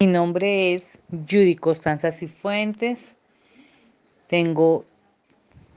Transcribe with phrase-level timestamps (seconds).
[0.00, 3.16] Mi nombre es Judy Constanza Cifuentes,
[4.28, 4.84] tengo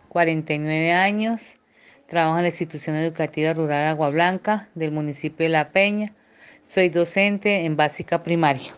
[0.09, 1.55] 49 años,
[2.05, 6.13] trabajo en la institución educativa rural Agua Blanca del municipio de La Peña,
[6.67, 8.75] soy docente en básica primaria.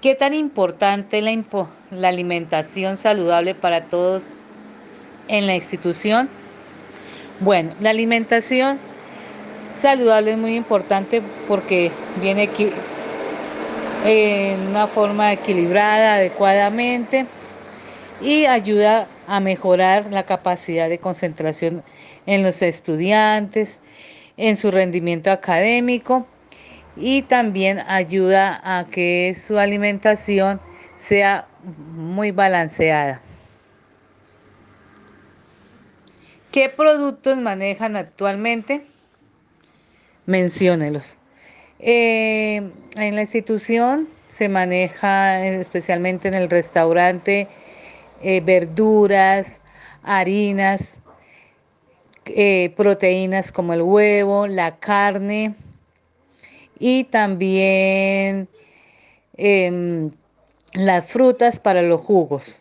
[0.00, 1.44] ¿Qué tan importante la,
[1.90, 4.24] la alimentación saludable para todos
[5.28, 6.30] en la institución?
[7.40, 8.78] Bueno, la alimentación
[9.84, 12.48] saludable es muy importante porque viene
[14.06, 17.26] en una forma equilibrada, adecuadamente
[18.22, 21.82] y ayuda a mejorar la capacidad de concentración
[22.24, 23.78] en los estudiantes,
[24.38, 26.26] en su rendimiento académico
[26.96, 30.62] y también ayuda a que su alimentación
[30.96, 31.46] sea
[31.92, 33.20] muy balanceada.
[36.50, 38.93] ¿Qué productos manejan actualmente?
[40.26, 41.16] Menciónelos.
[41.78, 42.56] Eh,
[42.96, 47.48] en la institución se maneja especialmente en el restaurante
[48.22, 49.60] eh, verduras,
[50.02, 50.98] harinas,
[52.26, 55.54] eh, proteínas como el huevo, la carne
[56.78, 58.48] y también
[59.36, 60.10] em,
[60.72, 62.60] las frutas para los jugos,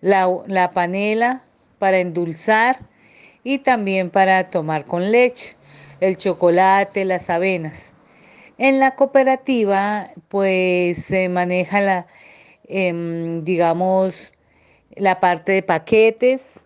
[0.00, 1.42] la panela
[1.78, 2.80] para endulzar
[3.44, 5.56] y también para tomar con leche
[6.00, 7.90] el chocolate, las avenas.
[8.58, 12.06] En la cooperativa, pues se maneja la,
[12.68, 14.32] em, digamos,
[14.96, 16.60] la parte de paquetes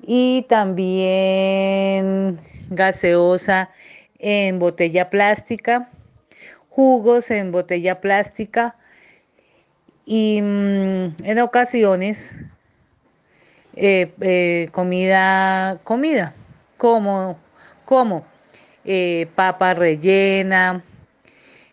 [0.00, 2.38] y también
[2.70, 3.70] gaseosa
[4.18, 5.90] en botella plástica,
[6.68, 8.76] jugos en botella plástica
[10.06, 12.34] y mm, en ocasiones
[13.80, 16.34] eh, eh, comida, comida,
[16.76, 17.38] como
[17.84, 18.26] como
[18.84, 20.82] eh, papa rellena,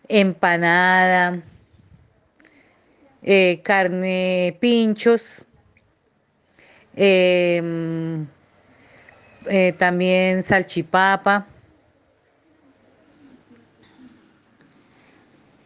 [0.08, 1.42] empanada,
[3.64, 5.44] carne pinchos,
[6.95, 8.27] em,
[9.80, 11.48] también salchipapa.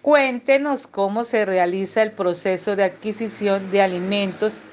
[0.01, 4.68] Cuéntenos cómo se realiza el proceso de adquisición de alimentos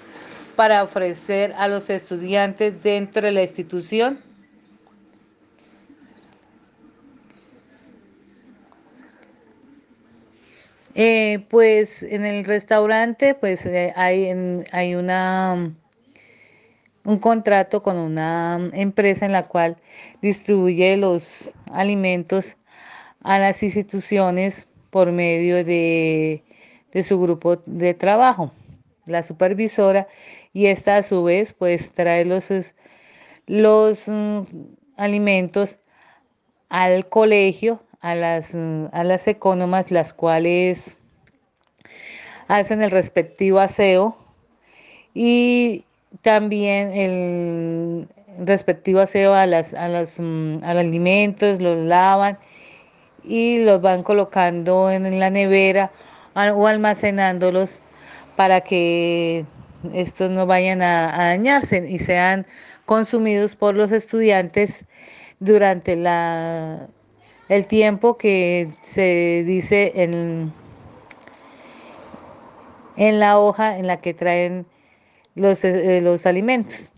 [0.56, 4.21] para ofrecer a los estudiantes dentro de la institución.
[10.99, 14.31] Eh, pues en el restaurante pues eh, hay,
[14.72, 15.75] hay una
[17.05, 19.77] un contrato con una empresa en la cual
[20.22, 22.56] distribuye los alimentos
[23.22, 26.43] a las instituciones por medio de,
[26.93, 28.53] de su grupo de trabajo,
[29.06, 30.06] la supervisora,
[30.53, 32.49] y esta a su vez pues trae los,
[33.47, 34.41] los mm,
[34.97, 35.78] alimentos
[36.69, 40.97] al colegio a las, a las ecónomas, las cuales
[42.49, 44.16] hacen el respectivo aseo
[45.15, 45.84] y
[46.22, 48.09] también el
[48.45, 52.39] respectivo aseo a, las, a, los, mm, alimentos, los lavan
[53.25, 55.91] y los van colocando en la nevera
[56.34, 57.81] o almacenándolos
[58.36, 59.44] para que
[59.92, 62.47] estos no vayan a, dañarse y sean
[62.84, 64.84] consumidos por los estudiantes
[65.41, 66.88] durante la,
[67.48, 70.52] el tiempo que se dice en,
[72.97, 74.66] en la hoja en la que traen
[75.34, 76.91] los, eh, los alimentos.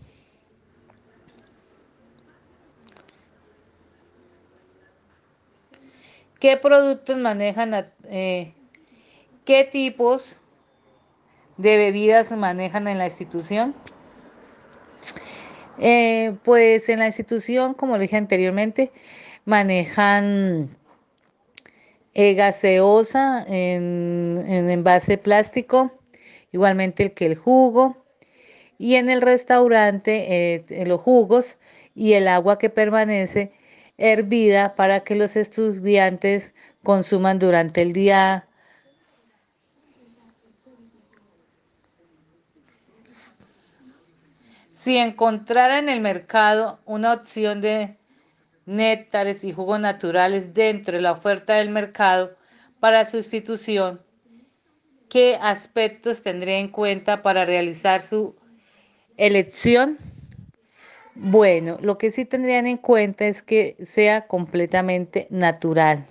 [6.39, 7.91] ¿Qué productos manejan?
[8.05, 8.53] Eh,
[9.43, 10.39] ¿Qué tipos
[11.59, 13.75] de bebidas manejan en la institución?
[15.77, 18.91] Eh, pues en la institución, como dije anteriormente,
[19.45, 20.69] manejan
[22.13, 25.91] eh, gaseosa en, envase plástico,
[26.51, 28.05] igualmente el que el jugo.
[28.77, 31.57] Y en el restaurante, eh, los jugos
[31.93, 33.51] y el agua que permanece
[33.97, 36.53] hervida para que los estudiantes
[36.83, 38.48] consuman durante el día.
[44.79, 47.97] Si encontrara en el mercado una opción de
[48.65, 52.37] néctares y jugos naturales dentro de la oferta del mercado
[52.79, 54.01] para su institución,
[55.09, 58.37] ¿qué aspectos tendría en cuenta para realizar su
[59.17, 59.97] elección?
[61.13, 66.07] Bueno, lo que sí tendrían en cuenta es que sea completamente natural,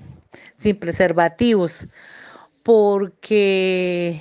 [0.59, 1.87] sin preservativos,
[2.63, 4.21] porque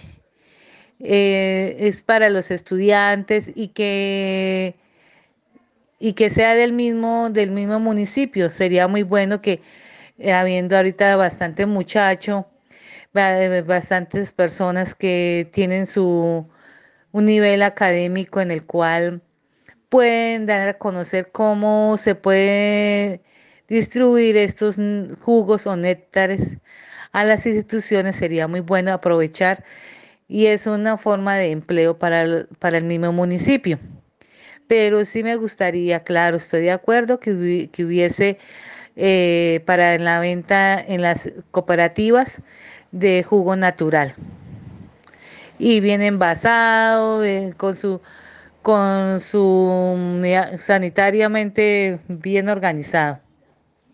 [1.00, 4.76] eh, es para los estudiantes y que
[6.00, 8.50] y que sea del mismo, del mismo municipio.
[8.52, 9.62] Sería muy bueno que
[10.20, 12.48] eh, habiendo ahorita bastante muchacho,
[13.14, 16.48] ba- bastantes personas que tienen su
[17.14, 19.22] un nivel académico en el cual
[19.90, 23.22] pueden dar a conocer cómo se puede
[23.70, 24.78] distribuir estos
[25.22, 26.58] jugos o néctares
[27.14, 28.16] a las instituciones.
[28.18, 29.64] Sería muy bueno aprovechar
[30.28, 33.80] y es una forma de empleo para el, para el mismo municipio.
[34.68, 38.38] Pero sí me gustaría, claro, estoy de acuerdo que, que hubiese
[38.96, 42.42] eh, para la venta en las cooperativas
[42.92, 44.16] de jugo natural
[45.60, 48.02] y bien envasado, eh, con su
[48.62, 53.20] con su mm, sanitariamente bien organizado.